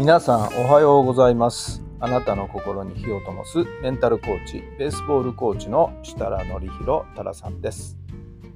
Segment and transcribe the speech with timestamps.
[0.00, 1.82] 皆さんおはようございます。
[2.00, 7.98] あなたの心に火を灯すメンタルコーチベースボールコーチの設楽範弘太良さんです。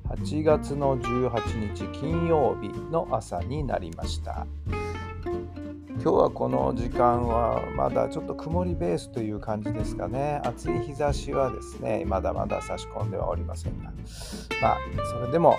[0.08, 4.46] 8月の18日金曜日の朝になりました。
[5.90, 10.40] 今日はこの時間はまだちょっと曇りベースという感じですかね。
[10.44, 13.92] 暑い日差しはですねまだまだ差し込んではおりませんが。
[14.62, 14.78] まあ
[15.10, 15.58] それでも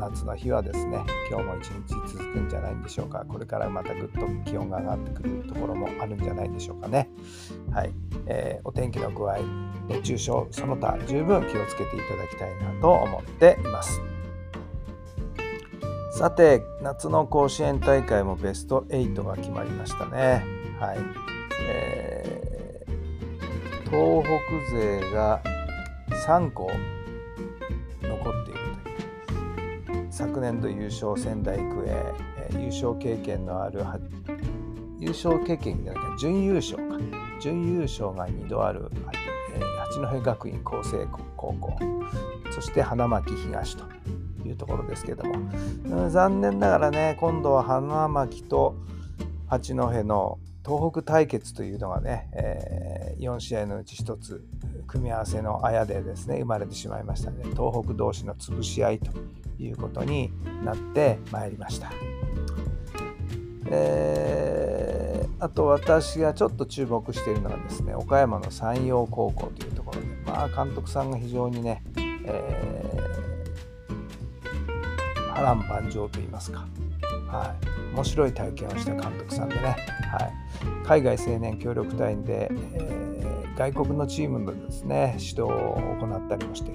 [0.00, 0.98] 夏の日はですね
[1.30, 3.24] 今日も一日続くんじゃないんでしょうか。
[3.28, 7.10] これからまたぐっと気温が上がってくるところもあるんじゃないでしょうかね。
[7.70, 7.92] はい、
[8.26, 9.38] えー、お天気の具合
[9.88, 14.00] 熱中症その他十分気をつけていただきたいなと思っています。
[16.12, 20.44] さて夏の甲子園大会もベスト8が決まりましたね。
[20.78, 20.98] はい、
[21.68, 24.24] えー、東
[24.70, 25.42] 北勢が
[26.26, 26.70] 3校
[30.20, 33.80] 昨年度優勝仙台育英、えー、優勝経験のある
[34.98, 36.98] 優勝経験じゃないか準優勝か。
[37.40, 38.90] 準優勝が2度ある、
[39.54, 41.06] えー、八戸学院光星
[41.38, 41.78] 高校。
[42.50, 43.84] そして花巻東と
[44.46, 45.36] いうところですけども、
[45.86, 48.76] うん、残念ながらね今度は花巻と
[49.46, 54.44] 八戸の東北対決というのがね、えー、4試合のうち1つ
[54.90, 59.12] 組み合わせのあやでですね生まれてしまいましたので東北同士の潰し合いと
[59.62, 60.32] いうことに
[60.64, 61.92] なってまいりました。
[63.72, 71.84] えー、あと私がちょっと注目しているのがですね岡山の山陽高校というところでまあ監督さんが非常にね、
[72.26, 76.66] えー、波乱万丈といいますか、
[77.28, 77.54] は
[77.92, 79.76] い、面白い体験をした監督さんでね、はい、
[80.84, 83.09] 海外青年協力隊で、えー、
[83.60, 86.72] 外国のチームのですね指導を行ったりもして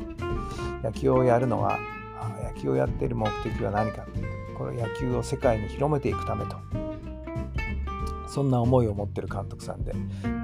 [0.83, 1.79] 野球をやるのが
[2.43, 4.05] 野球をやっている目的は何か
[4.55, 6.57] これ野球を世界に広めていくためと
[8.27, 9.93] そんな思いを持っている監督さんで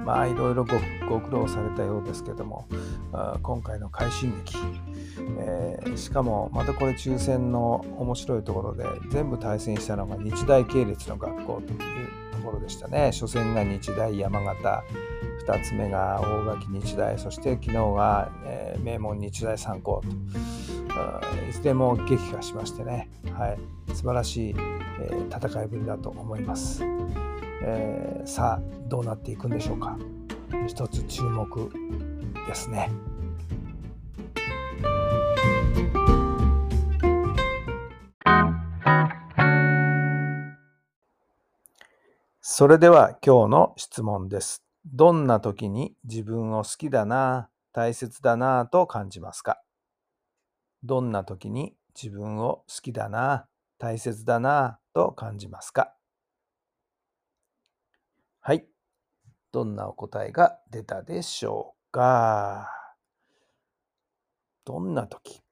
[0.04, 0.72] まあいろいろご
[1.08, 2.66] ご苦労されたようですけども
[3.40, 4.56] 今回の快進撃、
[5.38, 11.78] えー、しかもまたこれ抽選の面白いところで全部対戦したのが日大系列の学校という
[12.32, 13.12] ところでしたね。
[13.12, 14.82] 初戦が日大山形
[15.46, 20.08] 2つ目が大垣日大そして昨日が、えー、名門日大三高と
[21.48, 23.58] いずれも激化しましてね、はい、
[23.94, 24.54] 素晴らしい、
[25.00, 26.82] えー、戦いぶりだと思います、
[27.64, 29.96] えー、さあどうなっていくんでしょうか。
[30.66, 31.70] 一つ注目
[32.46, 32.90] ですね。
[42.40, 44.62] それでは今日の質問です。
[44.84, 49.62] どんな時に自分を好きだな大切だなと感じますか？
[50.82, 53.46] どんな時に自分を好きだな、
[53.78, 55.94] 大切だなと感じますか？
[58.40, 58.66] はい。
[59.52, 62.68] どんなお答えが出たでしょうか？
[64.64, 65.42] どんな時？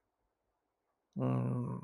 [1.17, 1.79] うん、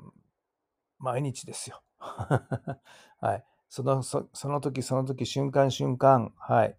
[0.98, 1.82] 毎日ですよ。
[1.98, 3.44] はい。
[3.68, 6.76] そのそその時その時瞬間瞬間、はい、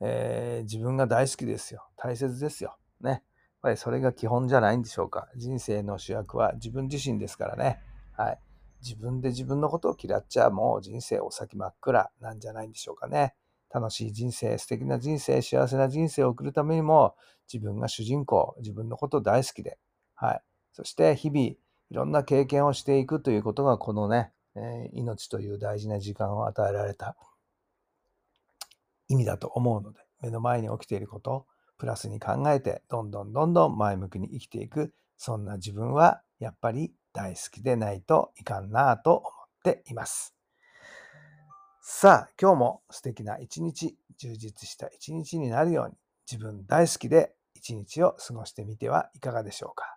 [0.00, 1.88] えー、自分が大好きですよ。
[1.96, 2.76] 大切ですよ。
[3.00, 3.10] ね。
[3.10, 3.20] やっ
[3.62, 5.28] ぱりそれが基本じゃないんでしょうか。
[5.36, 7.80] 人生の主役は自分自身ですからね。
[8.16, 8.38] はい。
[8.80, 13.34] 自分で自分のことを嫌っちゃもう人生お先真っ暗なんじゃないんでしょうかね。
[13.70, 17.14] 楽しい人生、素敵な人生、幸せな人生を送るためにも
[17.52, 19.78] 自分が主人公、自分のこと大好きで、
[20.14, 20.42] はい。
[20.72, 21.58] そして日々い
[21.90, 27.16] ろんな経験をしていくということがこのね、えー、命という大事な時間を与えられた
[29.08, 31.46] 意味だと思うので、目の前に起きていることを、
[31.78, 39.32] プラスに考えて、どんどんどんどん前向きに生きていく、そんな自分はやっぱり大好きでないといかんなぁと思っ
[39.64, 40.34] ています。
[41.80, 45.94] さあ、今日も素敵な一日、充実した一日になるように、
[46.30, 49.96] 自分大好きで一日を過ごしてみてはいかがでしょうか。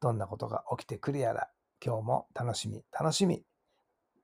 [0.00, 1.48] どんなことが起きてくるやら、
[1.84, 3.42] 今日も楽しみ、楽しみ。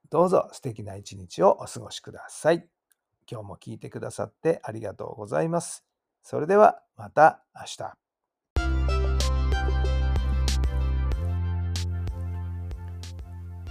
[0.09, 2.76] どうぞ素敵な一日をお過ごしください。
[3.29, 5.83] 今日も聞いてくださってありがとうございます。
[6.23, 8.07] それではまた明日。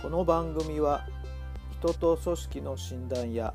[0.03, 1.06] この番組は
[1.81, 3.55] 人と組織の診断や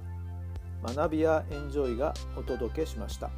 [0.84, 3.30] 学びやエンジョイがお届けしました。